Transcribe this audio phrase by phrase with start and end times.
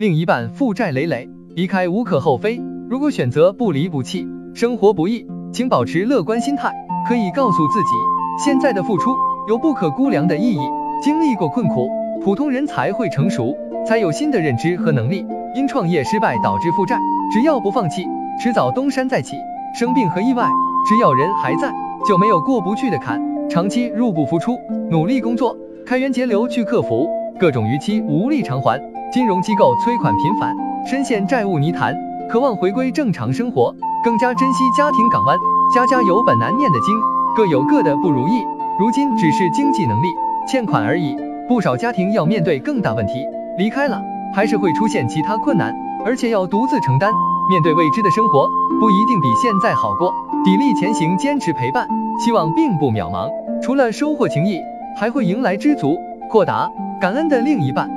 [0.00, 2.62] 另一半负债累累，离开无可厚非。
[2.88, 4.24] 如果选择不离不弃，
[4.54, 6.72] 生活不易，请保持乐观心态，
[7.08, 7.88] 可以告诉自己，
[8.44, 9.10] 现在的付出
[9.48, 10.60] 有不可估量的意义。
[11.02, 11.88] 经历过困苦，
[12.22, 13.52] 普通人才会成熟，
[13.84, 15.26] 才有新的认知和能力。
[15.56, 16.96] 因创业失败导致负债，
[17.32, 18.06] 只要不放弃，
[18.40, 19.34] 迟早东山再起。
[19.76, 20.48] 生病和意外，
[20.88, 21.74] 只要人还在，
[22.06, 23.20] 就没有过不去的坎。
[23.50, 24.56] 长期入不敷出，
[24.92, 28.80] 努力工作，开源节流去克服各种逾期无力偿还，
[29.10, 30.54] 金融机构催款频繁，
[30.84, 31.96] 深陷债务泥潭，
[32.28, 35.38] 渴望回归正常生活，更加珍惜家庭港湾。
[35.74, 36.94] 家家有本难念的经，
[37.34, 38.44] 各有各的不如意。
[38.78, 40.08] 如今只是经济能力
[40.46, 41.16] 欠款而已，
[41.48, 43.24] 不少家庭要面对更大问题，
[43.56, 44.02] 离开了
[44.34, 47.10] 还是会出现其他困难，而且要独自承担。
[47.48, 48.46] 面对未知的生活，
[48.78, 50.12] 不一定比现在好过，
[50.44, 51.88] 砥砺前行，坚持陪伴。
[52.22, 53.30] 希望并不渺茫，
[53.62, 54.60] 除了收获情谊，
[55.00, 55.96] 还会迎来知足、
[56.28, 57.88] 豁达、感恩的另一半。